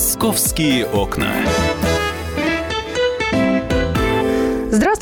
[0.00, 1.30] Московские окна.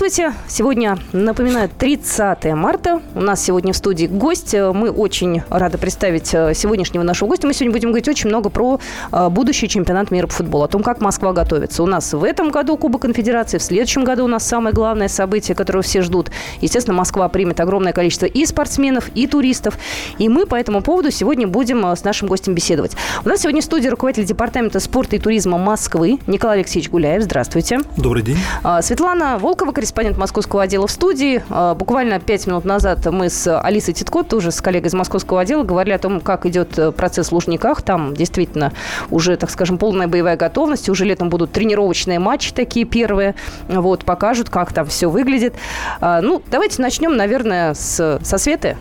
[0.09, 0.39] Здравствуйте.
[0.49, 3.03] Сегодня, напоминаю, 30 марта.
[3.15, 4.55] У нас сегодня в студии гость.
[4.55, 7.47] Мы очень рады представить э, сегодняшнего нашего гостя.
[7.47, 8.81] Мы сегодня будем говорить очень много про
[9.13, 11.83] э, будущий чемпионат мира по футболу, о том, как Москва готовится.
[11.83, 15.55] У нас в этом году Кубок Конфедерации, в следующем году у нас самое главное событие,
[15.55, 16.31] которое все ждут.
[16.63, 19.77] Естественно, Москва примет огромное количество и спортсменов, и туристов.
[20.17, 22.97] И мы по этому поводу сегодня будем э, с нашим гостем беседовать.
[23.27, 27.23] У нас сегодня в студии руководитель департамента спорта и туризма Москвы Николай Алексеевич Гуляев.
[27.23, 27.81] Здравствуйте.
[27.99, 28.39] Добрый день.
[28.81, 31.43] Светлана Волкова, корреспондент корреспондент московского отдела в студии.
[31.51, 35.65] А, буквально пять минут назад мы с Алисой Титко, тоже с коллегой из московского отдела,
[35.65, 37.83] говорили о том, как идет э, процесс в Лужниках.
[37.83, 38.73] Там действительно
[39.11, 40.89] уже, так скажем, полная боевая готовность.
[40.89, 43.35] Уже летом будут тренировочные матчи такие первые.
[43.67, 45.55] Вот, покажут, как там все выглядит.
[46.01, 48.77] А, ну, давайте начнем, наверное, с, со Светы.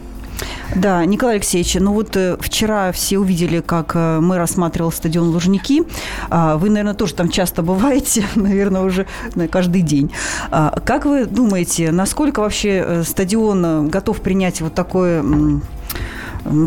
[0.75, 5.83] Да, Николай Алексеевич, ну вот э, вчера все увидели, как э, мы рассматривал стадион Лужники.
[6.29, 9.07] А, вы, наверное, тоже там часто бываете, наверное, уже
[9.49, 10.11] каждый день.
[10.51, 15.23] А, как вы думаете, насколько вообще э, стадион готов принять вот такое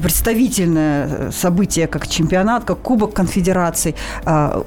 [0.03, 3.95] представительное событие, как чемпионат, как Кубок Конфедераций.
[4.25, 4.64] А,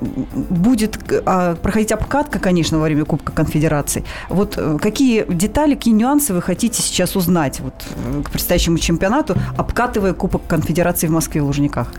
[0.50, 4.04] будет а, проходить обкатка, конечно, во время Кубка Конфедераций.
[4.30, 7.74] Вот э, какие детали, какие нюансы вы хотите сейчас узнать вот,
[8.06, 11.92] э, к предстоящему чемпионату, обкатывая Кубок Конфедерации в Москве в Лужниках?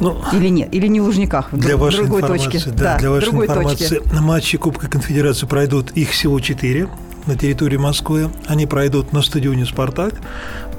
[0.00, 2.58] Ну, или нет, или не в Лужниках, для в вашей другой точке.
[2.66, 4.14] Да, да, для вашей информации, точке.
[4.14, 6.88] на матче Кубка Конфедерации пройдут их всего четыре
[7.26, 8.30] на территории Москвы.
[8.46, 10.14] Они пройдут на стадионе «Спартак».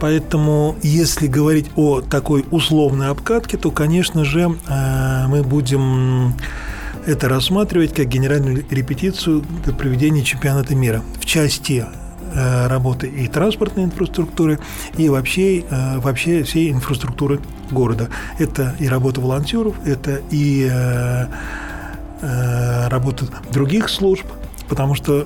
[0.02, 6.34] Поэтому, если говорить о такой условной обкатке, то, конечно же, э, мы будем
[7.06, 11.86] это рассматривать как генеральную репетицию для проведения чемпионата мира в части
[12.34, 14.58] э, работы и транспортной инфраструктуры,
[14.98, 18.10] и вообще, э, вообще всей инфраструктуры города.
[18.40, 20.70] Это и работа волонтеров, это и
[22.22, 24.28] работа других служб,
[24.70, 25.26] потому что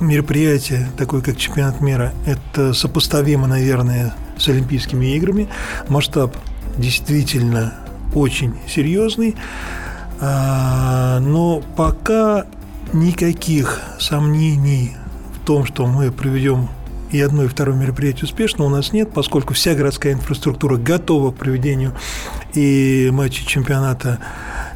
[0.00, 5.48] мероприятие, такое как чемпионат мира, это сопоставимо, наверное, с Олимпийскими играми.
[5.88, 6.36] Масштаб
[6.76, 7.74] действительно
[8.14, 9.36] очень серьезный,
[10.20, 12.46] а, но пока
[12.92, 14.92] никаких сомнений
[15.34, 16.68] в том, что мы проведем
[17.10, 21.36] и одно, и второе мероприятие успешно у нас нет, поскольку вся городская инфраструктура готова к
[21.36, 21.92] проведению
[22.54, 24.18] и матчей чемпионата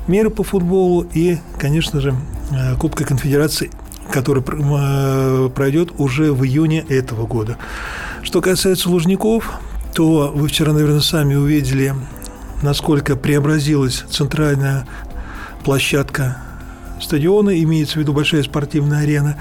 [0.07, 2.15] мира по футболу, и, конечно же,
[2.53, 3.71] э, Кубка Конфедерации
[4.11, 7.59] который э, пройдет уже в июне этого года.
[8.23, 9.61] Что касается Лужников,
[9.95, 11.95] то вы вчера, наверное, сами увидели,
[12.63, 14.87] насколько преобразилась центральная
[15.65, 16.39] площадка
[17.01, 19.37] стадиона, имеется в виду большая спортивная арена.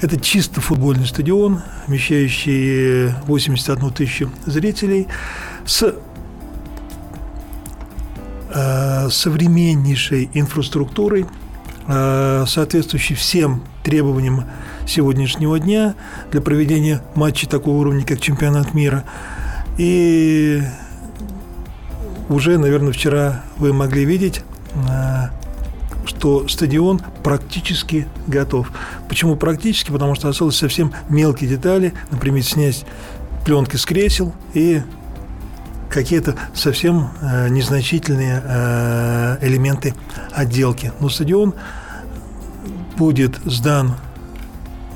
[0.00, 5.06] Это чисто футбольный стадион, вмещающий 81 тысячу зрителей,
[5.64, 5.94] с
[8.54, 11.26] э, современнейшей инфраструктурой,
[12.46, 14.44] э, соответствующей всем требованиям
[14.86, 15.94] сегодняшнего дня
[16.30, 19.04] для проведения матчей такого уровня, как чемпионат мира.
[19.78, 20.62] И
[22.28, 24.42] уже, наверное, вчера вы могли видеть,
[24.88, 25.30] а,
[26.06, 28.70] что стадион практически готов.
[29.08, 29.90] Почему практически?
[29.90, 32.84] Потому что осталось совсем мелкие детали, например, снять
[33.44, 34.82] пленки с кресел и
[35.88, 39.94] какие-то совсем а, незначительные а, элементы
[40.32, 40.92] отделки.
[41.00, 41.54] Но стадион
[42.96, 43.94] будет сдан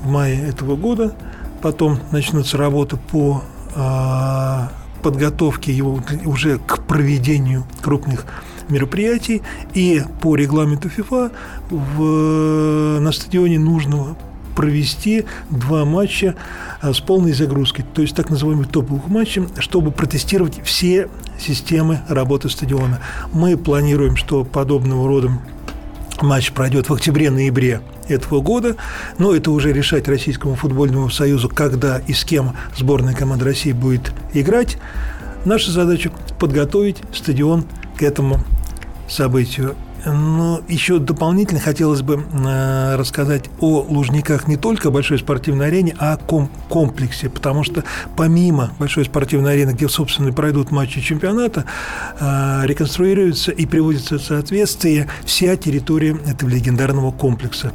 [0.02, 1.14] в мае этого года.
[1.62, 3.42] Потом начнутся работы по
[3.74, 4.68] э,
[5.02, 8.24] подготовке его уже к проведению крупных
[8.68, 9.42] мероприятий.
[9.74, 11.32] И по регламенту ФИФА
[11.70, 14.16] в, на стадионе нужно
[14.56, 16.34] провести два матча
[16.80, 21.08] а, с полной загрузкой, то есть так называемых топовых матчей, чтобы протестировать все
[21.38, 23.00] системы работы стадиона.
[23.32, 25.30] Мы планируем, что подобного рода
[26.22, 28.76] матч пройдет в октябре-ноябре этого года,
[29.18, 34.12] но это уже решать Российскому футбольному союзу, когда и с кем сборная команда России будет
[34.34, 34.78] играть.
[35.44, 37.64] Наша задача– подготовить стадион
[37.96, 38.40] к этому
[39.08, 39.74] событию.
[40.04, 45.94] Но еще дополнительно хотелось бы э, рассказать о Лужниках не только о большой спортивной арене,
[45.98, 46.16] а о
[46.68, 47.84] комплексе, потому что
[48.16, 51.64] помимо большой спортивной арены, где, собственно, пройдут матчи чемпионата,
[52.18, 57.72] э, реконструируется и приводится в соответствие вся территория этого легендарного комплекса.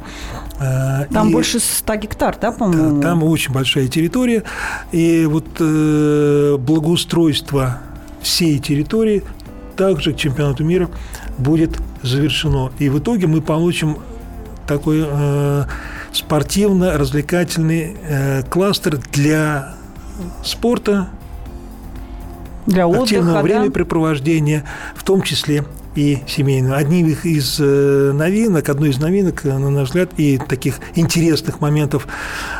[0.58, 3.00] Э, там и, больше 100 гектар, да, по-моему?
[3.00, 4.42] Да, там очень большая территория.
[4.90, 5.46] И вот
[6.60, 7.78] благоустройство
[8.20, 9.22] всей территории
[9.76, 10.88] также к чемпионату мира
[11.38, 12.70] будет завершено.
[12.78, 13.98] И в итоге мы получим
[14.66, 15.64] такой э,
[16.12, 19.74] спортивно-развлекательный э, кластер для
[20.42, 21.08] спорта,
[22.66, 25.00] для отдыха, активного времяпрепровождения, да?
[25.00, 25.64] в том числе
[25.96, 26.74] и семейным.
[26.74, 32.06] Одним из э, новинок, одной из новинок, на наш взгляд, и таких интересных моментов,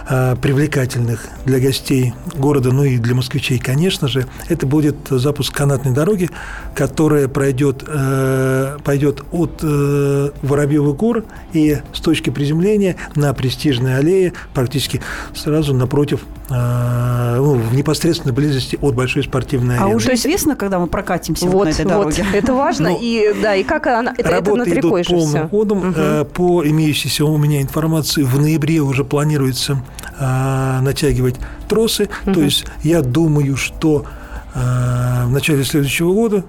[0.09, 5.93] э, привлекательных для гостей города, ну и для москвичей, конечно же, это будет запуск канатной
[5.93, 6.31] дороги,
[6.75, 15.03] которая пройдет, э, пойдет от Воробьевых гор и с точки приземления на престижной аллее практически
[15.35, 19.93] сразу напротив ну, в непосредственной близости от большой спортивной а арены.
[19.95, 22.25] А уже известно, когда мы прокатимся вот, вот на этой дороге?
[22.25, 22.91] Вот, это важно.
[22.91, 25.89] Ну, и, да, и как она, это, Работы это идут полным ходом.
[25.89, 26.25] Угу.
[26.35, 29.83] По имеющейся у меня информации, в ноябре уже планируется
[30.19, 31.37] а, натягивать
[31.69, 32.09] тросы.
[32.25, 32.35] Угу.
[32.35, 34.07] То есть я думаю, что
[34.55, 36.45] а, в начале следующего года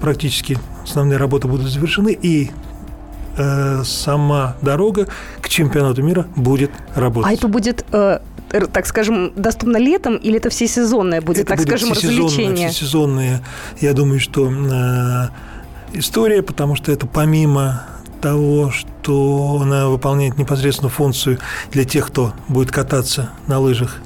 [0.00, 2.50] практически основные работы будут завершены, и
[3.36, 5.08] э, сама дорога
[5.40, 7.30] к чемпионату мира будет работать.
[7.30, 11.68] А это будет э, так скажем, доступно летом, или это всесезонное будет, это так будет
[11.68, 12.68] скажем, развлечение?
[12.68, 13.42] Всесезонные,
[13.80, 15.28] я думаю, что э,
[15.98, 17.84] история, потому что это помимо
[18.20, 21.38] того, что она выполняет непосредственно функцию
[21.70, 23.98] для тех, кто будет кататься на лыжах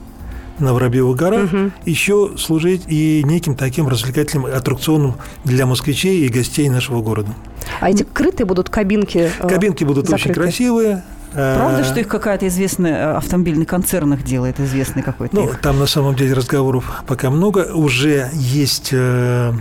[0.59, 1.73] на Воробьевых горах, угу.
[1.85, 7.35] еще служить и неким таким развлекательным аттракционом для москвичей и гостей нашего города.
[7.81, 9.31] А эти крытые будут кабинки?
[9.39, 10.31] Э, кабинки будут закрыты.
[10.31, 15.37] очень красивые, Правда, э, что их какая-то известная э, автомобильный концерн их делает, известный какой-то?
[15.37, 15.61] Ну, их?
[15.61, 17.73] там на самом деле разговоров пока много.
[17.75, 19.53] Уже есть э,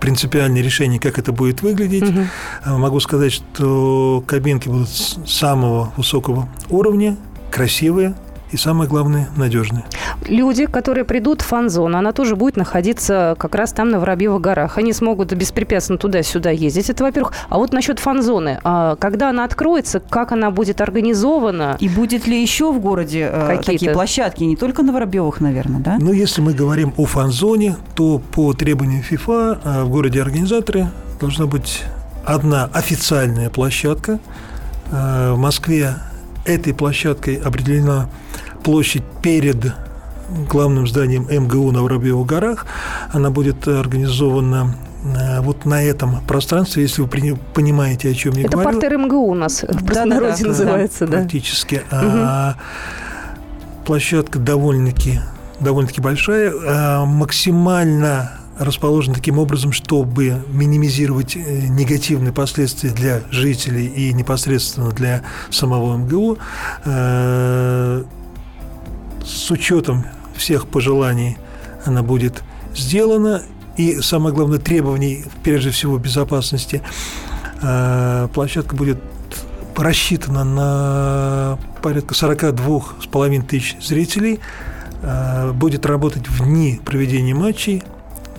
[0.00, 2.02] принципиальное решение, как это будет выглядеть.
[2.02, 2.78] Угу.
[2.78, 7.16] Могу сказать, что кабинки будут самого высокого уровня,
[7.50, 8.14] красивые,
[8.52, 9.84] и самое главное, надежные.
[10.26, 14.78] Люди, которые придут в фан-зону, она тоже будет находиться как раз там на Воробьевых горах.
[14.78, 16.88] Они смогут беспрепятственно туда-сюда ездить.
[16.88, 17.32] Это, во-первых.
[17.48, 18.60] А вот насчет фан-зоны.
[18.62, 21.76] А когда она откроется, как она будет организована?
[21.80, 25.96] И будет ли еще в городе э, такие площадки, не только на Воробьевых, наверное, да?
[25.98, 30.88] Ну, если мы говорим о фан-зоне, то по требованиям ФИФА э, в городе организаторы
[31.20, 31.82] должна быть
[32.24, 34.20] одна официальная площадка.
[34.92, 35.96] Э, в Москве
[36.46, 38.08] этой площадкой определена
[38.62, 39.72] площадь перед
[40.48, 42.66] главным зданием МГУ на Воробьевых горах.
[43.12, 47.08] Она будет организована э, вот на этом пространстве, если вы
[47.54, 48.70] понимаете, о чем я Это говорю.
[48.70, 51.18] Это портер МГУ у нас в простонародье да, называется, да?
[51.18, 51.76] Практически.
[51.76, 51.84] Угу.
[51.92, 52.56] А,
[53.84, 55.20] площадка довольно-таки
[55.60, 64.12] довольно-таки большая, а, максимально расположен таким образом, чтобы минимизировать э, негативные последствия для жителей и
[64.12, 66.38] непосредственно для самого МГУ.
[66.84, 68.04] Э,
[69.24, 70.04] с учетом
[70.36, 71.36] всех пожеланий
[71.84, 72.42] она будет
[72.74, 73.42] сделана.
[73.76, 76.82] И самое главное, требований, прежде всего, безопасности.
[77.62, 78.98] Э, площадка будет
[79.76, 84.40] рассчитана на порядка 42,5 тысяч зрителей.
[85.52, 87.82] Будет работать в дни проведения матчей–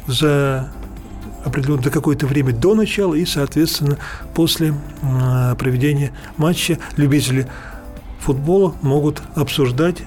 [0.07, 0.69] за
[1.43, 3.97] определенное за какое-то время до начала и, соответственно,
[4.33, 4.73] после
[5.57, 7.47] проведения матча любители
[8.19, 10.03] футбола могут обсуждать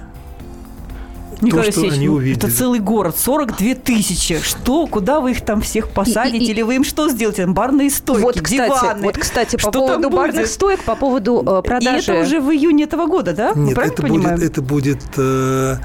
[1.40, 2.36] Николай то, что они увидели.
[2.36, 4.38] Это целый город, 42 тысячи.
[4.40, 6.44] Что, куда вы их там всех посадите?
[6.44, 7.46] И, и, или вы им что сделаете?
[7.46, 9.02] Барные стойки, вот, кстати, диваны.
[9.02, 12.12] Вот, кстати, по что поводу барных стоек, по поводу э, продажи.
[12.12, 13.52] И это уже в июне этого года, да?
[13.54, 15.76] Нет, это будет, это будет э,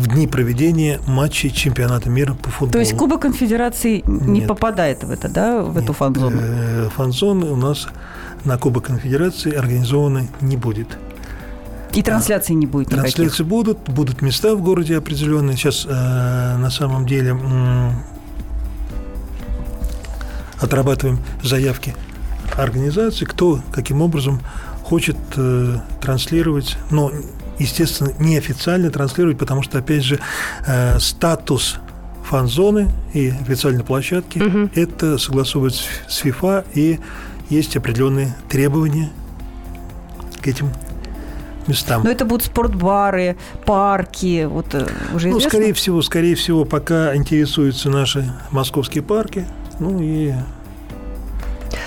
[0.00, 2.72] в дни проведения матчей чемпионата мира по футболу.
[2.72, 4.48] То есть Кубок Конфедерации не Нет.
[4.48, 5.84] попадает в это, да, в Нет.
[5.84, 6.40] эту фан-зону?
[6.40, 7.86] Э, фан-зоны у нас
[8.44, 10.96] на Кубок Конфедерации организованы не будет.
[11.92, 13.14] И трансляции не будет никаких?
[13.14, 15.56] Трансляции будут, будут места в городе определенные.
[15.56, 17.90] Сейчас э, на самом деле э,
[20.60, 21.94] отрабатываем заявки
[22.56, 24.40] организации, кто каким образом
[24.82, 27.12] хочет э, транслировать, но
[27.60, 30.18] естественно, неофициально транслировать, потому что, опять же,
[30.66, 31.76] э, статус
[32.24, 34.70] фан-зоны и официальной площадки угу.
[34.74, 36.98] это согласовывается с ФИФА, и
[37.48, 39.10] есть определенные требования
[40.40, 40.70] к этим
[41.66, 42.02] местам.
[42.02, 43.36] Но это будут спортбары,
[43.66, 49.44] парки, вот э, уже Ну, скорее всего, скорее всего, пока интересуются наши московские парки,
[49.78, 50.32] ну и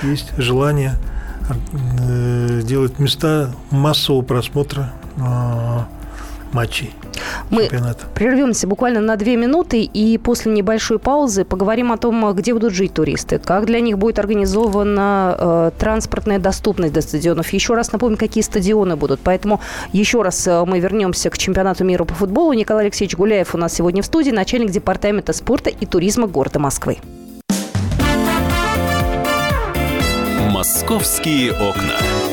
[0.04, 0.96] есть желание
[1.50, 4.94] э, делать места массового просмотра
[6.54, 6.94] матчей.
[7.50, 8.06] Мы чемпионата.
[8.14, 12.94] прервемся буквально на две минуты и после небольшой паузы поговорим о том, где будут жить
[12.94, 17.50] туристы, как для них будет организована э, транспортная доступность до стадионов.
[17.50, 19.20] Еще раз напомню, какие стадионы будут.
[19.24, 22.54] Поэтому еще раз э, мы вернемся к чемпионату мира по футболу.
[22.54, 26.98] Николай Алексеевич Гуляев у нас сегодня в студии, начальник департамента спорта и туризма города Москвы.
[30.50, 32.33] Московские окна.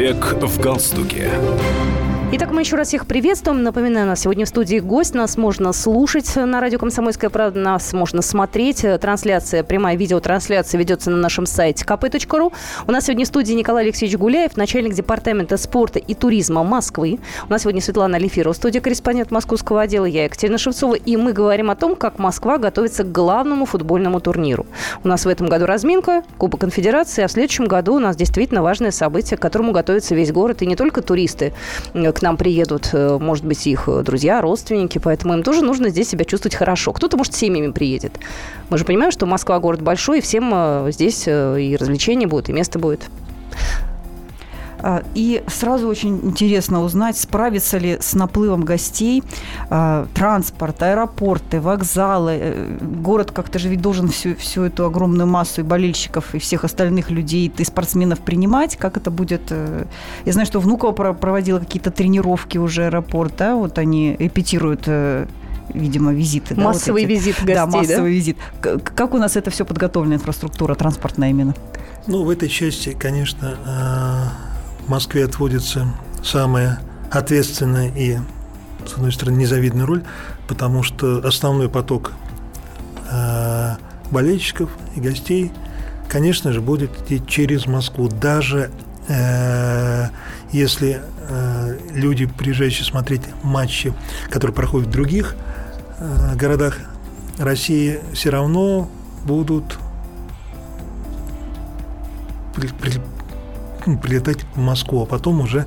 [0.00, 1.30] Человек в галстуке.
[2.32, 3.64] Итак, мы еще раз всех приветствуем.
[3.64, 5.14] Напоминаю, у нас сегодня в студии гость.
[5.16, 8.86] Нас можно слушать на радио «Комсомольская правда», нас можно смотреть.
[9.00, 12.52] Трансляция, прямая видеотрансляция ведется на нашем сайте kp.ru.
[12.86, 17.18] У нас сегодня в студии Николай Алексеевич Гуляев, начальник департамента спорта и туризма Москвы.
[17.48, 20.94] У нас сегодня Светлана Алифирова, студия корреспондент московского отдела, я Екатерина Шевцова.
[20.94, 24.66] И мы говорим о том, как Москва готовится к главному футбольному турниру.
[25.02, 28.62] У нас в этом году разминка, Кубок Конфедерации, а в следующем году у нас действительно
[28.62, 31.52] важное событие, к которому готовится весь город, и не только туристы
[31.92, 36.24] к нам приедут, э, может быть, их друзья, родственники, поэтому им тоже нужно здесь себя
[36.24, 36.92] чувствовать хорошо.
[36.92, 38.12] Кто-то, может, семьями приедет.
[38.68, 42.48] Мы же понимаем, что Москва город большой, и всем э, здесь э, и развлечения будут,
[42.48, 43.08] и место будет.
[44.82, 49.22] А, и сразу очень интересно узнать, справится ли с наплывом гостей
[49.68, 52.38] а, транспорт, аэропорты, вокзалы.
[52.40, 56.64] Э, город как-то же ведь должен всю, всю эту огромную массу и болельщиков, и всех
[56.64, 58.76] остальных людей, и спортсменов принимать.
[58.76, 59.42] Как это будет?
[59.50, 59.84] Э,
[60.24, 65.26] я знаю, что Внуково проводила какие-то тренировки уже аэропорт, да, вот они репетируют э,
[65.74, 66.54] видимо, визиты.
[66.54, 67.66] Массовый да, вот визит гостей, да?
[67.66, 68.16] массовый да?
[68.16, 68.36] визит.
[68.60, 71.54] Как у нас это все подготовлена инфраструктура транспортная именно?
[72.06, 73.58] Ну, в этой части, конечно,
[74.90, 75.86] Москве отводится
[76.22, 76.80] самая
[77.12, 78.18] ответственная и,
[78.84, 80.02] с одной стороны, незавидная роль,
[80.48, 82.12] потому что основной поток
[83.08, 83.76] э,
[84.10, 85.52] болельщиков и гостей,
[86.08, 88.08] конечно же, будет идти через Москву.
[88.08, 88.72] Даже
[89.06, 90.08] э,
[90.50, 93.94] если э, люди, приезжающие смотреть матчи,
[94.28, 95.36] которые проходят в других
[95.98, 96.78] э, городах
[97.38, 98.90] России, все равно
[99.24, 99.78] будут
[103.84, 105.66] прилетать в Москву, а потом уже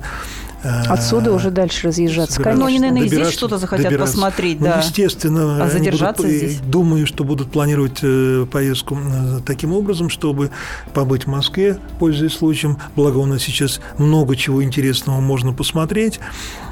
[0.62, 2.40] э, Отсюда уже дальше разъезжаться.
[2.54, 4.78] Ну, они, наверное, и здесь что-то захотят посмотреть, ну, да.
[4.78, 5.64] естественно.
[5.64, 6.58] А задержаться будут, здесь?
[6.60, 10.50] Думаю, что будут планировать э, поездку э, таким образом, чтобы
[10.92, 12.78] побыть в Москве, пользуясь случаем.
[12.96, 16.20] Благо, у нас сейчас много чего интересного можно посмотреть.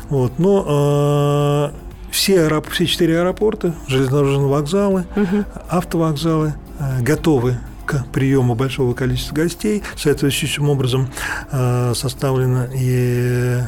[0.09, 0.39] Вот.
[0.39, 1.73] Но
[2.11, 2.69] все, аэроп...
[2.71, 5.45] все четыре аэропорта, железнодорожные вокзалы, угу.
[5.71, 6.55] автовокзалы
[7.01, 7.59] готовы
[7.93, 9.83] к приему большого количества гостей.
[9.97, 11.09] Соответствующим образом
[11.51, 13.59] э, составлена и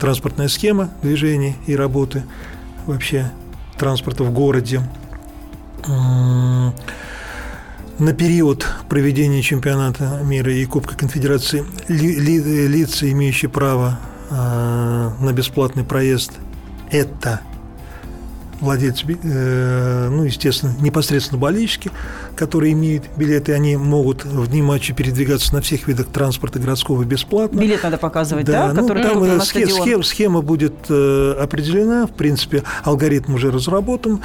[0.00, 2.24] транспортная схема движения и работы
[2.86, 3.30] вообще
[3.78, 4.82] транспорта в городе.
[5.86, 6.72] На
[8.12, 15.84] период проведения чемпионата мира и Кубка Конфедерации ли, ли, лица, имеющие право э, на бесплатный
[15.84, 16.32] проезд,
[16.90, 17.40] это
[18.64, 21.90] владельцы, э, ну, естественно, непосредственно болельщики,
[22.36, 27.60] которые имеют билеты, они могут в дни матча передвигаться на всех видах транспорта городского бесплатно.
[27.60, 28.72] Билет надо показывать, да?
[28.72, 28.82] да?
[28.82, 34.22] Который ну, там на схем, схема, схема будет э, определена, в принципе, алгоритм уже разработан.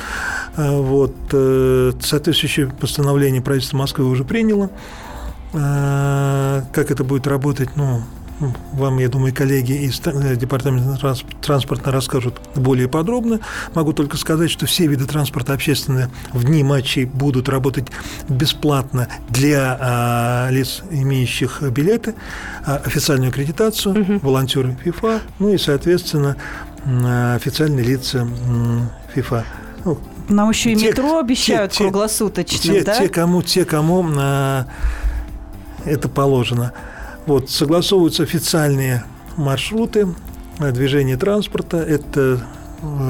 [0.57, 4.69] Э, вот, э, соответствующее постановление правительства Москвы уже приняло.
[5.53, 8.01] Э, как это будет работать, ну,
[8.39, 13.39] вам, я думаю, коллеги из э, Департамента транспорта расскажут более подробно.
[13.73, 17.87] Могу только сказать, что все виды транспорта общественные в дни матчей будут работать
[18.29, 22.15] бесплатно для а, лиц, имеющих билеты,
[22.65, 24.19] а, официальную аккредитацию, угу.
[24.19, 26.37] волонтеры ФИФА, ну и, соответственно,
[27.35, 28.27] официальные лица
[29.13, 29.45] ФИФА.
[29.83, 29.97] Ну,
[30.29, 32.97] Нам еще и те, метро обещают те, круглосуточно, те, да?
[32.97, 34.65] Те, кому, те, кому а,
[35.85, 36.73] это положено.
[37.25, 39.03] Вот, согласовываются официальные
[39.37, 40.07] маршруты
[40.59, 41.77] движения транспорта.
[41.77, 42.41] Это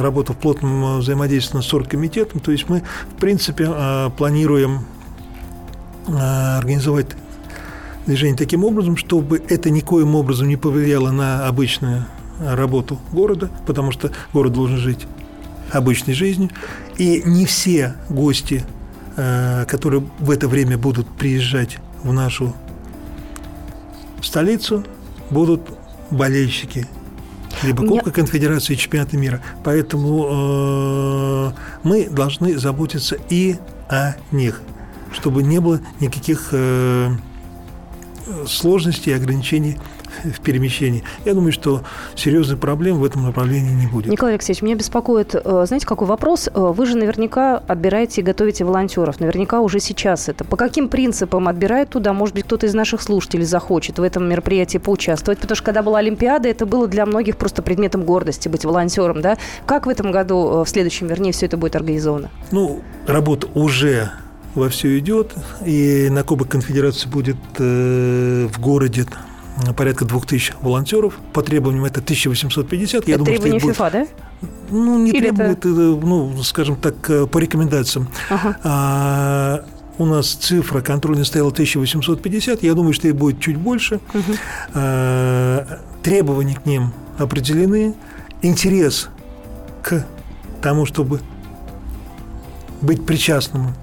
[0.01, 2.39] работа в плотном взаимодействии с оргкомитетом.
[2.41, 2.83] То есть мы,
[3.15, 3.69] в принципе,
[4.17, 4.85] планируем
[6.07, 7.07] организовать
[8.05, 12.05] движение таким образом, чтобы это никоим образом не повлияло на обычную
[12.39, 15.07] работу города, потому что город должен жить
[15.71, 16.49] обычной жизнью.
[16.97, 18.65] И не все гости,
[19.15, 22.55] которые в это время будут приезжать в нашу
[24.21, 24.83] в столицу
[25.29, 25.61] будут
[26.11, 26.87] болельщики
[27.63, 29.41] либо Кубка Конфедерации и Чемпионата мира.
[29.63, 31.51] Поэтому э,
[31.83, 33.57] мы должны заботиться и
[33.89, 34.61] о них,
[35.11, 37.09] чтобы не было никаких э,
[38.47, 39.77] сложностей и ограничений
[40.35, 41.03] в перемещении.
[41.25, 41.83] Я думаю, что
[42.15, 44.11] серьезных проблем в этом направлении не будет.
[44.11, 46.47] Николай Алексеевич, меня беспокоит, э, знаете, какой вопрос?
[46.47, 49.19] Э, вы же наверняка отбираете и готовите волонтеров.
[49.19, 50.43] Наверняка уже сейчас это.
[50.43, 52.13] По каким принципам отбирают туда?
[52.13, 55.39] Может быть, кто-то из наших слушателей захочет в этом мероприятии поучаствовать?
[55.39, 59.37] Потому что когда была Олимпиада, это было для многих просто предметом гордости быть волонтером, да?
[59.65, 62.29] Как в этом году, э, в следующем, вернее, все это будет организовано?
[62.51, 64.11] Ну, работа уже
[64.55, 65.33] вовсю идет,
[65.65, 69.05] и на Кубок Конфедерации будет э, в городе
[69.75, 71.15] порядка 2000 волонтеров.
[71.33, 73.07] По требованиям это 1850.
[73.07, 73.75] Я это думаю, требования будет...
[73.75, 74.07] ФИФА, да?
[74.69, 75.67] Ну, не Или требует, это...
[75.67, 78.07] ну, скажем так, э, по рекомендациям.
[78.29, 78.57] Ага.
[78.63, 79.65] А,
[79.97, 82.63] у нас цифра контрольная стояла 1850.
[82.63, 83.99] Я думаю, что их будет чуть больше.
[84.13, 84.33] Угу.
[84.75, 87.95] А, требования к ним определены.
[88.41, 89.09] Интерес
[89.81, 90.05] к
[90.61, 91.19] тому, чтобы
[92.81, 93.73] быть причастным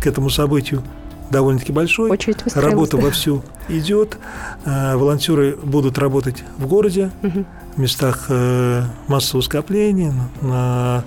[0.00, 0.82] к этому событию
[1.30, 2.10] довольно-таки большой.
[2.10, 4.18] Очередь Работа вовсю идет.
[4.64, 7.44] А, волонтеры будут работать в городе, угу.
[7.74, 11.04] в местах э, массового скопления, на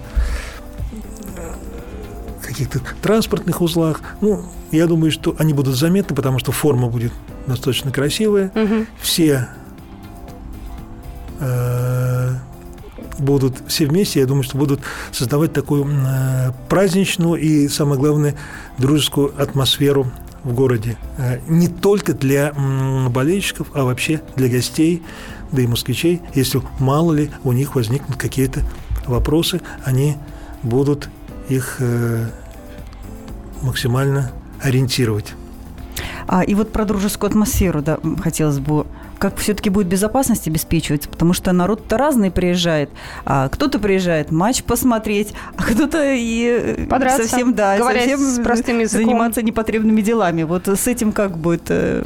[2.41, 4.01] каких-то транспортных узлах.
[4.21, 7.11] Ну, я думаю, что они будут заметны, потому что форма будет
[7.47, 8.51] достаточно красивая.
[8.55, 8.85] Угу.
[9.01, 9.47] Все
[11.39, 12.33] э,
[13.19, 18.35] будут все вместе, я думаю, что будут создавать такую э, праздничную и, самое главное,
[18.77, 20.11] дружескую атмосферу
[20.43, 20.97] в городе.
[21.17, 22.53] Э, не только для
[23.09, 25.03] болельщиков, а вообще для гостей,
[25.51, 26.21] да и москвичей.
[26.33, 28.61] Если мало ли у них возникнут какие-то
[29.05, 30.17] вопросы, они
[30.63, 31.09] будут
[31.49, 32.25] их э,
[33.61, 35.33] максимально ориентировать.
[36.27, 38.85] А, и вот про дружескую атмосферу, да, хотелось бы
[39.19, 42.89] как все-таки будет безопасность обеспечиваться, потому что народ-то разный приезжает.
[43.25, 48.79] А кто-то приезжает матч посмотреть, а кто-то и э, Подраться, совсем, да, совсем с простым
[48.79, 49.05] языком.
[49.05, 50.43] заниматься непотребными делами.
[50.43, 52.01] Вот с этим как будет, э,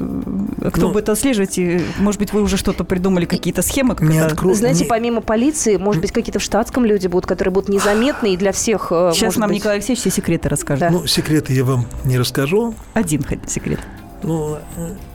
[0.74, 1.58] кто ну, будет отслеживать?
[1.60, 3.95] И, может быть, вы уже что-то придумали, какие-то схемы?
[3.95, 4.28] Как не это...
[4.28, 4.54] откру...
[4.56, 4.89] Знаете, не...
[4.89, 8.88] помимо полиции, может быть, какие-то в штатском люди будут, которые будут незаметны и для всех.
[8.91, 9.60] Э, Сейчас нам быть...
[9.60, 10.80] Николай Алексеевич все секреты расскажет.
[10.82, 10.89] Да.
[10.89, 12.73] Ну, секреты я вам не расскажу.
[12.95, 13.80] Один секрет.
[14.23, 14.58] Ну,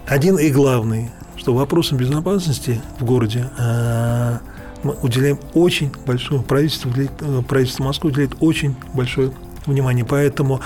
[0.06, 4.38] один и главный– что вопросам безопасности в городе э,
[4.83, 9.33] мы уделяем очень большое, правительство, э, правительство Москвы уделяет очень большое
[9.64, 10.05] внимание.
[10.05, 10.61] Поэтому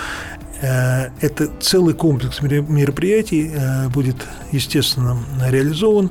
[0.63, 3.53] э, это целый комплекс мероприятий
[3.95, 4.17] будет,
[4.51, 6.11] естественно, реализован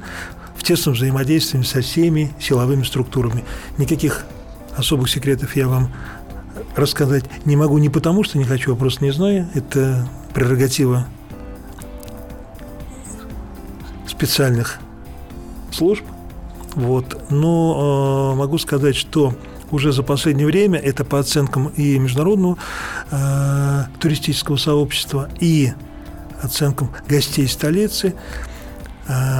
[0.55, 3.43] в тесном взаимодействии со всеми силовыми структурами.
[3.79, 4.25] Никаких
[4.77, 5.91] особых секретов я вам
[6.75, 9.47] рассказать не могу не потому, что не хочу, а просто не знаю.
[9.55, 11.07] Это прерогатива
[14.21, 14.79] специальных
[15.71, 16.03] служб.
[16.75, 17.31] Вот.
[17.31, 19.33] Но э, могу сказать, что
[19.71, 22.57] уже за последнее время, это по оценкам и международного
[23.09, 25.71] э, туристического сообщества, и
[26.39, 28.13] оценкам гостей столицы,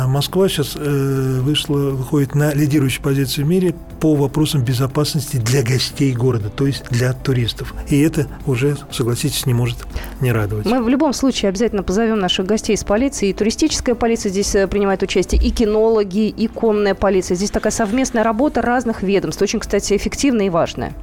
[0.08, 6.14] Москва сейчас э, вышла, выходит на лидирующую позицию в мире по вопросам безопасности для гостей
[6.14, 7.74] города, то есть для туристов.
[7.90, 9.78] И это уже, согласитесь, не может
[10.20, 10.66] не радовать.
[10.66, 13.30] Мы в любом случае обязательно позовем наших гостей из полиции.
[13.30, 17.36] И туристическая полиция здесь э, принимает участие, и кинологи, и конная полиция.
[17.36, 19.42] Здесь такая совместная работа разных ведомств.
[19.42, 20.94] Очень, кстати, эффективная и важная.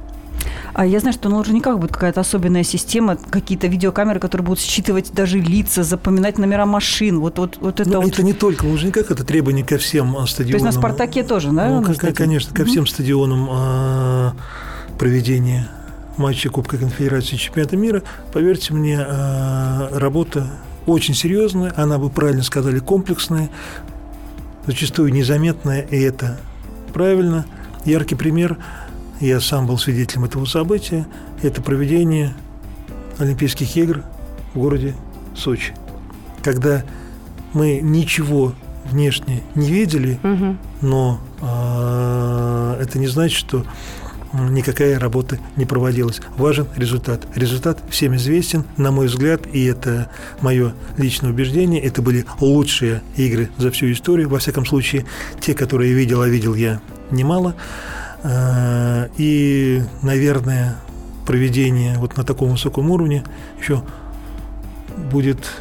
[0.73, 5.39] А я знаю, что наверняка будет какая-то особенная система, какие-то видеокамеры, которые будут считывать даже
[5.39, 7.19] лица, запоминать номера машин.
[7.19, 8.13] Вот, вот, вот это, ну, вот.
[8.13, 10.59] это не только в Лужниках, это требование ко всем стадионам.
[10.59, 11.81] То есть на «Спартаке» тоже, да?
[11.81, 14.33] Ну, как, конечно, ко всем стадионам а,
[14.97, 15.69] проведения
[16.17, 18.03] матча Кубка Конфедерации Чемпионата мира.
[18.33, 20.47] Поверьте мне, а, работа
[20.85, 23.49] очень серьезная, она, бы правильно сказали, комплексная,
[24.65, 26.39] зачастую незаметная, и это
[26.93, 27.45] правильно.
[27.85, 28.57] Яркий пример–
[29.19, 31.05] я сам был свидетелем этого события.
[31.41, 32.33] Это проведение
[33.17, 34.03] Олимпийских игр
[34.53, 34.95] в городе
[35.35, 35.73] Сочи.
[36.41, 36.83] Когда
[37.53, 38.53] мы ничего
[38.85, 40.57] внешне не видели, угу.
[40.81, 43.65] но э, это не значит, что
[44.33, 46.21] никакая работа не проводилась.
[46.37, 47.25] Важен результат.
[47.35, 50.09] Результат всем известен, на мой взгляд, и это
[50.41, 51.81] мое личное убеждение.
[51.81, 54.29] Это были лучшие игры за всю историю.
[54.29, 55.05] Во всяком случае,
[55.39, 56.79] те, которые я видел, а видел я
[57.11, 57.55] немало.
[58.23, 60.77] Э, и, наверное,
[61.25, 63.23] проведение вот на таком высоком уровне
[63.61, 63.83] еще
[65.11, 65.51] будет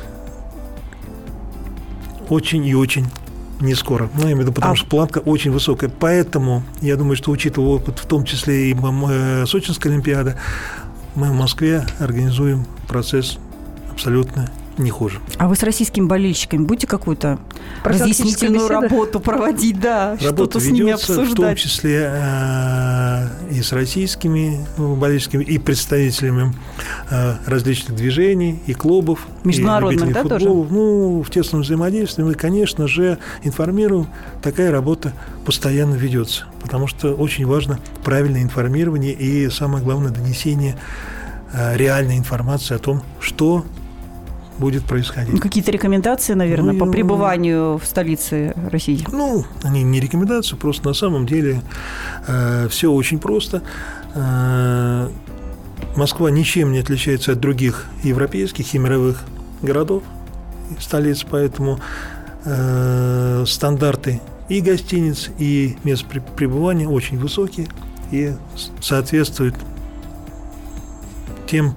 [2.28, 3.06] очень и очень
[3.60, 4.08] не скоро.
[4.14, 4.76] Ну, я имею в виду, потому а...
[4.76, 5.90] что планка очень высокая.
[5.90, 10.36] Поэтому, я думаю, что, учитывая опыт, в том числе и э, Сочинская Олимпиада,
[11.14, 13.38] мы в Москве организуем процесс
[13.90, 14.48] абсолютно
[14.82, 15.20] не хуже.
[15.36, 17.38] А вы с российскими болельщиками будете какую-то
[17.84, 18.80] разъяснительную беседа?
[18.80, 21.32] работу проводить, да, что-то с ними обсуждать?
[21.32, 26.54] в том числе э, и с российскими болельщиками, и представителями
[27.10, 30.40] а, различных движений, и клубов, Международных, и да, футбола.
[30.40, 30.48] тоже?
[30.48, 34.08] Ну, в тесном взаимодействии мы, конечно же, информируем.
[34.42, 35.12] Такая работа
[35.44, 40.76] постоянно ведется, потому что очень важно правильное информирование и, самое главное, донесение
[41.52, 43.64] реальной информации о том, что
[44.58, 45.34] будет происходить.
[45.34, 49.04] Ну, Какие-то рекомендации, наверное, Ну, по пребыванию в столице России?
[49.12, 51.62] Ну, они не рекомендации, просто на самом деле
[52.68, 53.62] все очень просто.
[54.14, 55.08] Э,
[55.96, 59.22] Москва ничем не отличается от других европейских и мировых
[59.62, 60.02] городов,
[60.78, 61.80] столиц, поэтому
[62.44, 66.04] э, стандарты и гостиниц, и мест
[66.36, 67.68] пребывания очень высокие
[68.10, 68.32] и
[68.80, 69.54] соответствуют
[71.46, 71.74] тем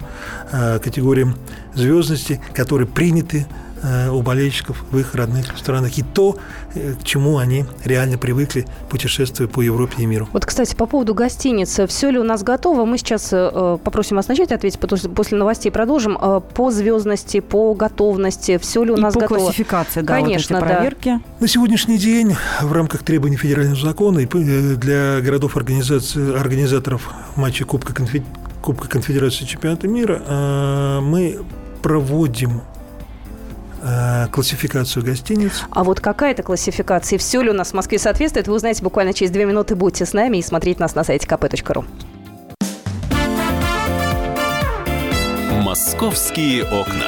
[0.52, 1.36] э, категориям
[1.73, 3.45] звездности, которые приняты
[3.81, 5.97] э, у болельщиков в их родных странах.
[5.97, 6.38] И то,
[6.75, 10.27] э, к чему они реально привыкли, путешествуя по Европе и миру.
[10.34, 11.88] Вот, кстати, по поводу гостиницы.
[11.88, 12.86] Все ли у нас готово?
[12.86, 16.17] Мы сейчас э, попросим вас начать ответить, потому что после новостей продолжим.
[16.53, 19.39] По звездности, по готовности, все ли у И нас по готово?
[19.39, 20.71] классификации, да, Конечно, вот да.
[20.71, 21.19] эти проверки.
[21.39, 27.93] На сегодняшний день в рамках требований федерального закона и для городов организации, организаторов матча Кубка,
[27.93, 28.23] Конфе-
[28.62, 31.39] Кубка Конфедерации Чемпионата мира мы
[31.82, 32.62] проводим
[33.82, 35.63] э, классификацию гостиниц.
[35.72, 37.20] А вот какая это классификация?
[37.20, 38.48] Все ли у нас в Москве соответствует?
[38.48, 39.76] Вы узнаете буквально через две минуты.
[39.76, 41.86] Будьте с нами и смотрите нас на сайте kp.ru.
[45.62, 47.08] Московские окна.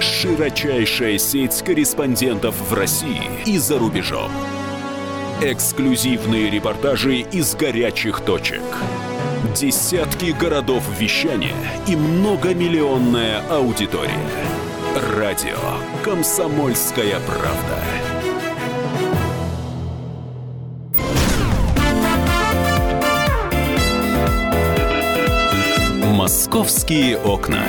[0.00, 4.30] Широчайшая сеть корреспондентов в России и за рубежом.
[5.40, 8.60] Эксклюзивные репортажи из горячих точек.
[9.56, 14.12] Десятки городов вещания и многомиллионная аудитория.
[15.16, 15.56] Радио
[16.04, 17.82] «Комсомольская правда».
[26.04, 27.64] «Московские окна».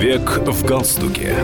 [0.00, 1.36] Человек в галстуке.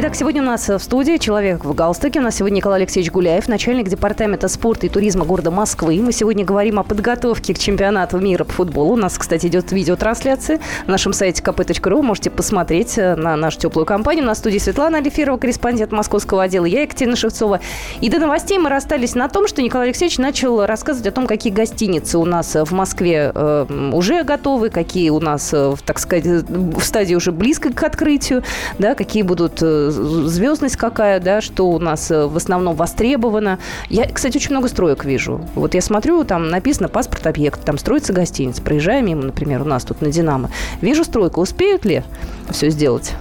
[0.00, 2.20] Итак, сегодня у нас в студии человек в галстуке.
[2.20, 6.00] У нас сегодня Николай Алексеевич Гуляев, начальник департамента спорта и туризма города Москвы.
[6.00, 8.92] Мы сегодня говорим о подготовке к чемпионату мира по футболу.
[8.92, 12.02] У нас, кстати, идет видеотрансляция на нашем сайте kp.ru.
[12.02, 14.24] Можете посмотреть э, на нашу теплую компанию.
[14.24, 16.66] На студии Светлана Алиферова, корреспондент московского отдела.
[16.66, 17.58] Я Екатерина Шевцова.
[18.00, 21.52] И до новостей мы расстались на том, что Николай Алексеевич начал рассказывать о том, какие
[21.52, 26.84] гостиницы у нас в Москве э, уже готовы, какие у нас, э, так сказать, в
[26.84, 28.44] стадии уже близко к открытию,
[28.78, 33.58] да, какие будут э, звездность какая, да, что у нас э, в основном востребовано.
[33.88, 35.40] Я, кстати, очень много строек вижу.
[35.54, 38.62] Вот я смотрю, там написано паспорт объект, там строится гостиница.
[38.62, 40.50] Проезжаю мимо, например, у нас тут на Динамо.
[40.80, 41.40] Вижу стройку.
[41.40, 42.02] Успеют ли
[42.50, 43.14] все сделать?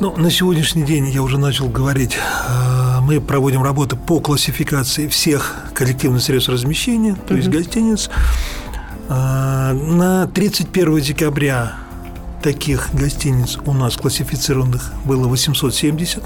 [0.00, 5.56] Ну, на сегодняшний день, я уже начал говорить, э, мы проводим работы по классификации всех
[5.74, 8.10] коллективных средств размещения, то есть гостиниц.
[9.08, 11.74] Э, На 31 декабря
[12.42, 16.22] таких гостиниц у нас классифицированных было 870.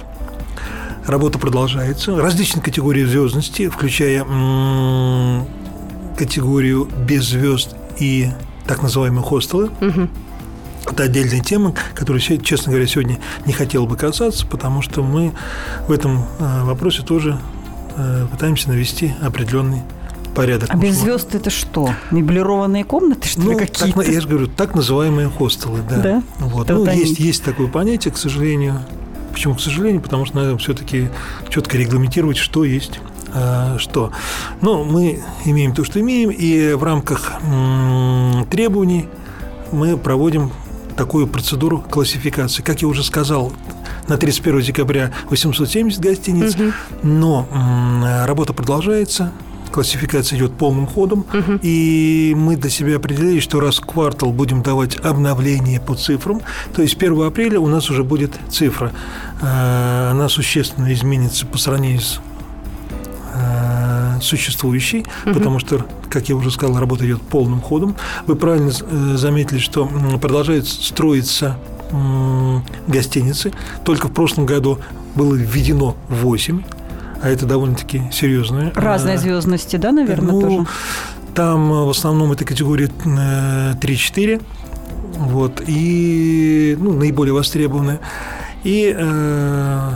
[1.06, 2.16] Работа продолжается.
[2.16, 5.46] Различные категории звездности, включая м,
[6.18, 8.30] категорию без звезд и
[8.66, 9.70] так называемые хостелы.
[10.90, 15.32] Это отдельная тема, которую, честно говоря, сегодня не хотел бы касаться, потому что мы
[15.88, 17.38] в этом э, вопросе тоже
[17.96, 19.82] э, пытаемся навести определенный
[20.36, 20.70] порядок.
[20.72, 21.90] А без звезд это что?
[22.10, 24.02] Меблированные комнаты, что ли, ну, так, какие-то?
[24.02, 25.96] я же говорю, так называемые хостелы, да.
[25.96, 26.22] Да?
[26.38, 26.68] Вот.
[26.68, 28.80] Ну, есть, есть такое понятие, к сожалению.
[29.32, 30.00] Почему, к сожалению?
[30.00, 31.08] Потому что надо все-таки
[31.48, 33.00] четко регламентировать, что есть
[33.34, 34.12] а, что.
[34.60, 37.32] Но мы имеем то, что имеем, и в рамках
[38.50, 39.08] требований
[39.72, 40.52] мы проводим
[40.96, 42.62] такую процедуру классификации.
[42.62, 43.52] Как я уже сказал,
[44.08, 46.56] на 31 декабря 870 гостиниц,
[47.02, 49.32] но м, работа продолжается,
[49.70, 51.24] классификация идет полным ходом,
[51.62, 56.40] и мы для себя определили, что раз в квартал будем давать обновление по цифрам,
[56.74, 58.92] то есть 1 апреля у нас уже будет цифра.
[59.42, 62.20] Э, Она существенно изменится по сравнению с
[63.34, 67.96] э, существующей, потому что, как я уже сказал, работа идет полным ходом.
[68.26, 69.86] Вы правильно э, заметили, что
[70.20, 71.56] продолжает строиться
[72.88, 73.52] гостиницы.
[73.84, 74.80] Только в прошлом году
[75.14, 76.62] было введено 8,
[77.22, 78.72] а это довольно-таки серьезное.
[78.74, 80.66] Разные э, звездности, да, наверное, ну, тоже?
[81.34, 84.42] Там э, в основном это категория э, 3-4,
[85.18, 88.00] вот, и ну, наиболее востребованная.
[88.64, 89.90] И э,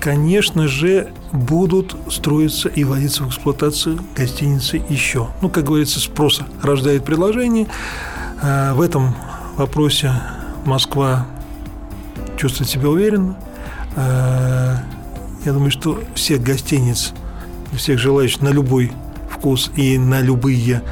[0.00, 5.28] конечно же, будут строиться и вводиться в эксплуатацию гостиницы еще.
[5.40, 7.66] Ну, как говорится, спроса рождает предложение.
[8.42, 9.14] В этом
[9.56, 10.12] вопросе
[10.64, 11.26] Москва
[12.36, 13.36] чувствует себя уверенно.
[15.44, 17.12] Я думаю, что всех гостиниц,
[17.76, 18.92] всех желающих на любой
[19.30, 20.82] вкус и на любые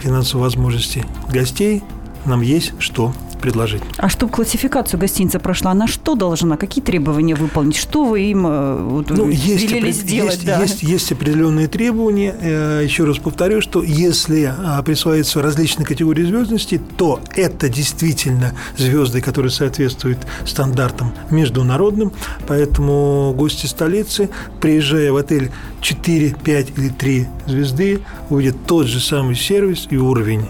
[0.00, 1.82] финансовые возможности гостей
[2.24, 3.82] нам есть что предложить.
[3.96, 7.76] А чтобы классификацию гостиница прошла, она что должна, какие требования выполнить?
[7.76, 10.34] Что вы им э, вот, ну, есть, велели сделать?
[10.34, 10.60] Есть, да?
[10.60, 12.34] есть, есть определенные требования.
[12.40, 19.20] Э, еще раз повторю, что если а, присваиваются различные категории звездности, то это действительно звезды,
[19.20, 22.12] которые соответствуют стандартам международным.
[22.46, 29.36] Поэтому гости столицы, приезжая в отель 4, 5 или 3 звезды, увидят тот же самый
[29.36, 30.46] сервис и уровень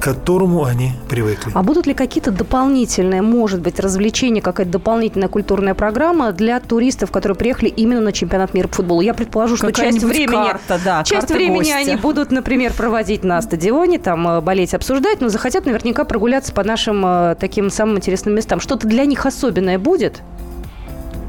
[0.00, 1.52] к которому они привыкли.
[1.54, 7.36] А будут ли какие-то дополнительные, может быть, развлечения, какая-то дополнительная культурная программа для туристов, которые
[7.36, 9.02] приехали именно на чемпионат мира по футболу?
[9.02, 11.76] Я предположу, что часть времени, карта, да, часть времени гостя.
[11.76, 16.64] они будут, например, проводить на стадионе, там э, болеть, обсуждать, но захотят наверняка прогуляться по
[16.64, 18.58] нашим э, таким самым интересным местам.
[18.60, 20.22] Что-то для них особенное будет?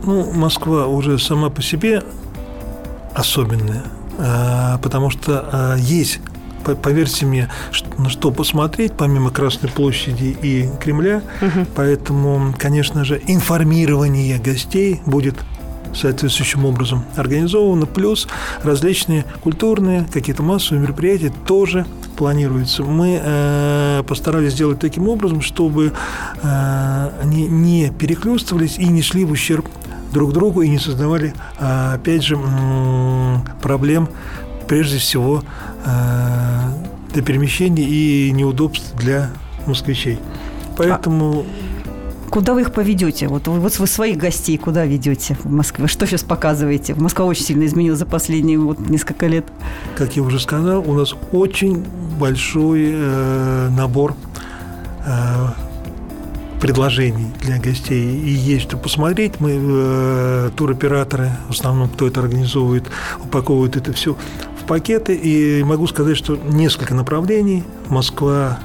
[0.06, 2.04] Ну, Москва уже сама по себе
[3.14, 3.84] особенная,
[4.18, 6.22] а, потому что есть
[6.64, 7.50] поверьте мне,
[7.98, 11.22] на что посмотреть, помимо Красной площади и Кремля.
[11.42, 11.68] Угу.
[11.76, 15.36] Поэтому, конечно же, информирование гостей будет
[15.94, 18.28] соответствующим образом организовано, плюс
[18.64, 21.86] различные культурные, какие-то массовые мероприятия тоже
[22.18, 22.84] планируются.
[22.84, 25.92] Мы э, постарались сделать таким образом, чтобы
[26.42, 29.68] э, они не перехлестывались и не шли в ущерб
[30.14, 32.38] друг другу и не создавали, э, опять же,
[33.62, 34.10] проблем
[34.68, 35.44] прежде всего
[35.84, 39.30] для перемещения и неудобств для
[39.66, 40.20] москвичей.
[40.78, 41.46] Поэтому...
[41.48, 41.72] А
[42.32, 43.28] куда вы их поведете?
[43.28, 45.88] Вот, вот вы своих гостей куда ведете в Москве?
[45.88, 46.96] Что сейчас показываете?
[46.96, 49.46] Москва очень сильно изменилась за последние вот несколько лет.
[49.96, 51.86] Как я уже сказал, у нас очень
[52.20, 54.16] большой э, набор
[55.06, 55.48] э,
[56.62, 58.18] предложений для гостей.
[58.22, 59.40] И есть что посмотреть.
[59.40, 62.86] Мы, э, туроператоры, в основном, кто это организовывает,
[63.24, 64.16] упаковывают это все
[64.62, 65.16] в пакеты.
[65.16, 67.64] И могу сказать, что несколько направлений.
[67.90, 68.60] Москва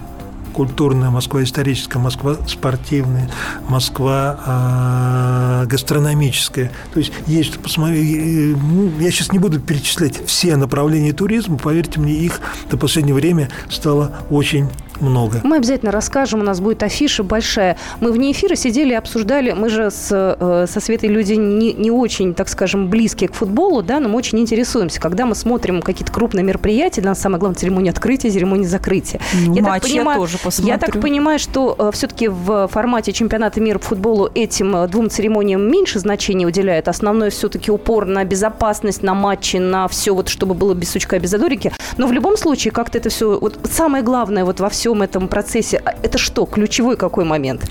[0.57, 3.31] культурная, Москва историческая, Москва спортивная,
[3.69, 6.73] Москва э, гастрономическая.
[6.95, 8.57] То есть есть что посмотреть.
[8.57, 13.51] Ну, я сейчас не буду перечислять все направления туризма, поверьте мне, их до последнего время
[13.69, 15.41] стало очень много.
[15.45, 17.77] Мы обязательно расскажем, у нас будет афиша большая.
[18.01, 21.91] Мы вне эфира сидели и обсуждали, мы же с, э, со Светой люди не, не
[21.91, 25.01] очень, так скажем, близкие к футболу, да, но мы очень интересуемся.
[25.01, 29.21] Когда мы смотрим какие-то крупные мероприятия, для нас самое главное церемония открытия, церемония закрытия.
[29.47, 30.73] Ну, я, матч так понимаю, я тоже посмотрю.
[30.73, 35.11] Я так понимаю, что э, все-таки в формате чемпионата мира по футболу этим э, двум
[35.11, 36.89] церемониям меньше значения уделяют.
[36.89, 41.31] Основной все-таки упор на безопасность, на матчи, на все, вот, чтобы было без сучка, без
[41.31, 41.73] задорики.
[41.97, 45.27] Но в любом случае, как-то это все, вот самое главное вот во всем всем этом
[45.27, 47.69] процессе, а это что, ключевой какой момент?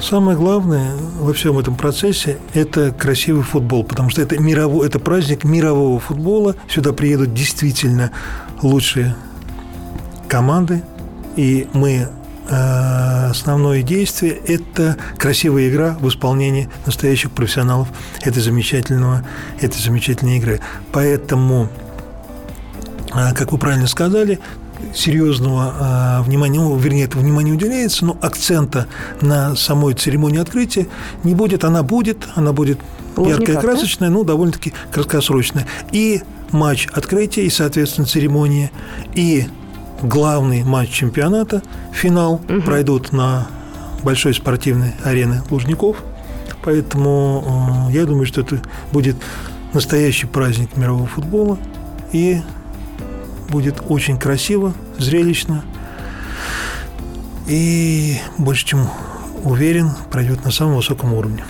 [0.00, 5.44] Самое главное во всем этом процессе– это красивый футбол, потому что это, мировой, это праздник
[5.44, 6.56] мирового футбола.
[6.66, 8.12] Сюда приедут действительно
[8.62, 9.14] лучшие
[10.26, 10.82] команды,
[11.36, 12.08] и мы
[12.48, 17.88] э, основное действие– это красивая игра в исполнении настоящих профессионалов
[18.22, 19.22] этой, замечательного,
[19.60, 20.60] этой замечательной игры.
[20.92, 21.68] Поэтому,
[23.14, 24.40] э, как вы правильно сказали,
[24.94, 28.86] серьезного э, внимания, ну, вернее, это внимание уделяется, но акцента
[29.20, 30.86] на самой церемонии открытия
[31.22, 31.64] не будет.
[31.64, 32.78] Она будет, она будет
[33.16, 34.14] яркая, красочная, да?
[34.14, 35.66] ну, довольно-таки краткосрочная.
[35.92, 38.70] И матч открытия, и, соответственно, церемония,
[39.14, 39.46] и
[40.02, 42.62] главный матч чемпионата, финал, угу.
[42.62, 43.46] пройдут на
[44.02, 46.02] большой спортивной арене Лужников.
[46.62, 48.60] Поэтому э, я думаю, что это
[48.92, 49.16] будет
[49.72, 51.58] настоящий праздник мирового футбола.
[52.12, 52.40] И
[53.48, 55.64] будет очень красиво, зрелищно.
[57.46, 58.88] И больше чем
[59.44, 61.44] уверен, пройдет на самом высоком уровне.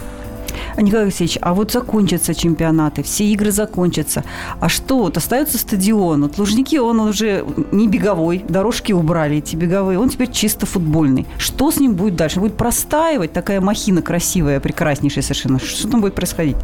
[0.77, 4.25] Николай Алексеевич, а вот закончатся чемпионаты, все игры закончатся.
[4.61, 6.23] А что, вот остается стадион?
[6.23, 11.27] Вот Лужники, он уже не беговой, дорожки убрали эти беговые, он теперь чисто футбольный.
[11.39, 12.41] Что с ним будет дальше?
[12.41, 15.61] Будет простаивать такая махина красивая, прекраснейшая совершенно.
[15.61, 16.57] Что там будет происходить?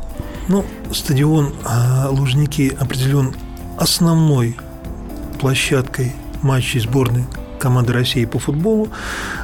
[0.48, 3.34] Ну, стадион а, Лужники определен
[3.78, 4.56] основной
[5.40, 7.24] площадкой матчей сборной
[7.58, 8.88] команды России по футболу.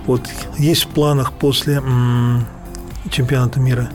[0.06, 0.22] Вот
[0.58, 1.82] есть в планах после
[3.10, 3.88] чемпионата мира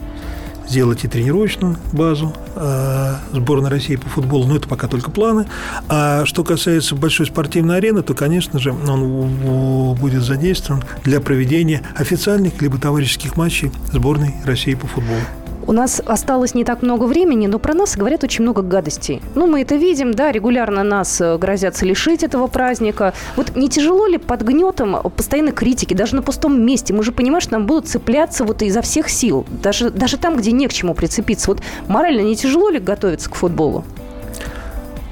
[0.68, 5.46] сделать и тренировочную базу э, сборной России по футболу, но это пока только планы.
[5.88, 12.62] А что касается большой спортивной арены, то, конечно же, он будет задействован для проведения официальных
[12.62, 15.20] либо товарищеских матчей сборной России по футболу.
[15.66, 19.22] У нас осталось не так много времени, но про нас говорят очень много гадостей.
[19.34, 23.14] Ну, мы это видим, да, регулярно нас э, грозятся лишить этого праздника.
[23.36, 26.92] Вот не тяжело ли под гнетом постоянной критики, даже на пустом месте?
[26.92, 30.52] Мы же понимаем, что нам будут цепляться вот изо всех сил, даже, даже там, где
[30.52, 31.50] не к чему прицепиться.
[31.50, 33.84] Вот морально не тяжело ли готовиться к футболу?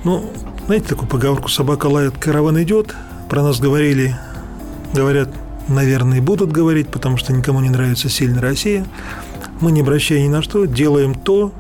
[0.05, 0.25] Ну,
[0.67, 2.95] знаете такую поговорку «собака лает, караван идет».
[3.29, 4.17] Про нас говорили,
[4.93, 5.29] говорят,
[5.69, 8.85] наверное, и будут говорить, потому что никому не нравится сильная Россия.
[9.61, 11.53] Мы, не обращая ни на что, делаем то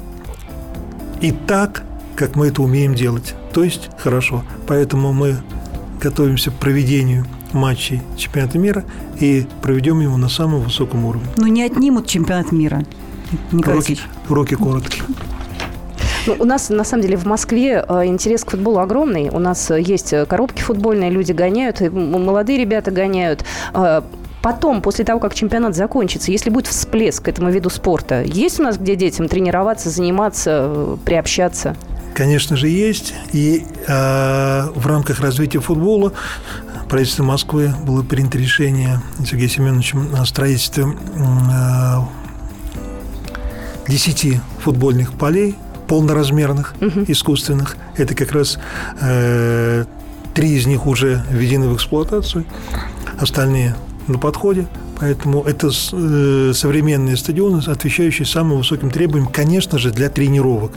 [1.20, 1.82] и так,
[2.16, 3.34] как мы это умеем делать.
[3.52, 4.44] То есть хорошо.
[4.66, 5.36] Поэтому мы
[6.00, 8.84] готовимся к проведению матчей чемпионата мира
[9.18, 11.28] и проведем его на самом высоком уровне.
[11.36, 12.84] Но не отнимут чемпионат мира.
[13.52, 15.04] Николай уроки, уроки короткие.
[16.26, 19.30] Ну, у нас, на самом деле, в Москве э, интерес к футболу огромный.
[19.30, 23.44] У нас э, есть э, коробки футбольные, люди гоняют, молодые ребята гоняют.
[24.42, 28.62] Потом, после того, как чемпионат закончится, если будет всплеск к этому виду спорта, есть у
[28.62, 31.76] нас где детям тренироваться, заниматься, приобщаться?
[32.14, 33.14] Конечно же, есть.
[33.32, 36.12] И э, в рамках развития футбола
[36.88, 41.98] правительство Москвы было принято решение Сергеем Семеновичем о строительстве э,
[43.88, 47.04] 10 футбольных полей полноразмерных, угу.
[47.08, 47.76] искусственных.
[47.96, 48.58] Это как раз
[49.00, 49.84] э,
[50.34, 52.44] три из них уже введены в эксплуатацию,
[53.18, 53.74] остальные
[54.10, 54.66] на подходе.
[54.98, 60.72] Поэтому это э, современные стадионы, отвечающие самым высоким требованиям, конечно же, для тренировок.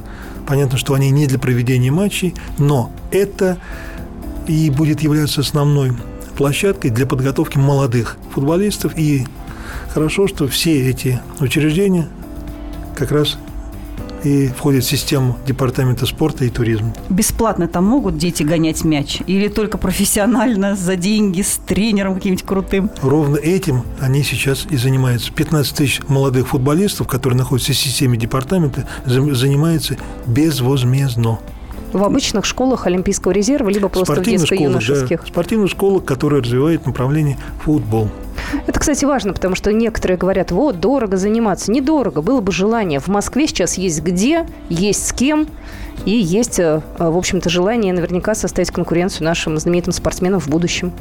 [0.47, 3.57] Понятно, что они не для проведения матчей, но это
[4.47, 5.93] и будет являться основной
[6.37, 8.97] площадкой для подготовки молодых футболистов.
[8.97, 9.25] И
[9.89, 12.07] хорошо, что все эти учреждения
[12.95, 13.37] как раз
[14.23, 16.93] и входит в систему департамента спорта и туризма.
[17.09, 19.21] Бесплатно там могут дети гонять мяч?
[19.27, 22.89] Или только профессионально, за деньги, с тренером каким-нибудь крутым?
[23.01, 25.31] Ровно этим они сейчас и занимаются.
[25.31, 31.39] 15 тысяч молодых футболистов, которые находятся в системе департамента, занимаются безвозмездно
[31.93, 35.21] в обычных школах Олимпийского резерва, либо просто в детско-юношеских.
[35.21, 38.09] Да, спортивная школа, которая развивает направление футбол.
[38.67, 41.71] Это, кстати, важно, потому что некоторые говорят, вот, дорого заниматься.
[41.71, 42.99] Недорого, было бы желание.
[42.99, 45.47] В Москве сейчас есть где, есть с кем,
[46.05, 50.91] и есть, э, в общем-то, желание наверняка составить конкуренцию нашим знаменитым спортсменам в будущем.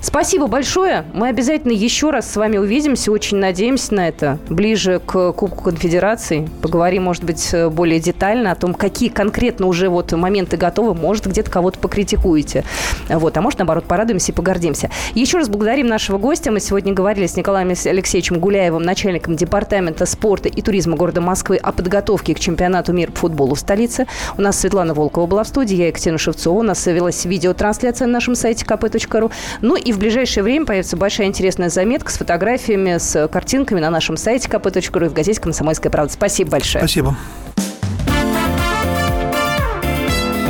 [0.00, 1.04] Спасибо большое.
[1.14, 3.12] Мы обязательно еще раз с вами увидимся.
[3.12, 4.38] Очень надеемся на это.
[4.48, 6.48] Ближе к Кубку Конфедерации.
[6.60, 10.94] Поговорим, может быть, э, более детально о том, какие конкретно уже вот моменты готовы.
[10.94, 12.64] Может, где-то кого-то покритикуете.
[13.08, 13.36] Вот.
[13.36, 14.90] А может, наоборот, порадуемся и погордимся.
[15.14, 16.50] Еще раз благодарим нашего гостя.
[16.50, 21.72] Мы сегодня говорили с Николаем Алексеевичем Гуляевым, начальником департамента спорта и туризма города Москвы о
[21.72, 24.06] подготовке к чемпионату мира по футболу в столице.
[24.42, 26.58] У нас Светлана Волкова была в студии, я Екатерина Шевцова.
[26.58, 29.30] У нас велась видеотрансляция на нашем сайте kp.ru.
[29.60, 34.16] Ну и в ближайшее время появится большая интересная заметка с фотографиями, с картинками на нашем
[34.16, 36.12] сайте kp.ru и в газете «Комсомольская правда».
[36.12, 36.82] Спасибо большое.
[36.82, 37.16] Спасибо.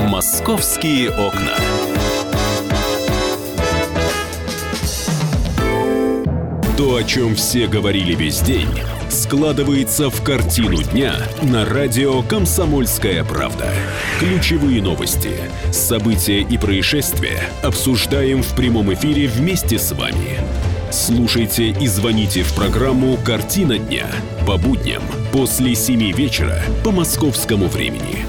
[0.08, 1.52] «Московские окна».
[6.78, 8.70] То, о чем все говорили весь день–
[9.12, 13.70] складывается в картину дня на радио «Комсомольская правда».
[14.18, 15.32] Ключевые новости,
[15.70, 20.40] события и происшествия обсуждаем в прямом эфире вместе с вами.
[20.90, 24.06] Слушайте и звоните в программу «Картина дня»
[24.46, 28.24] по будням после 7 вечера по московскому времени.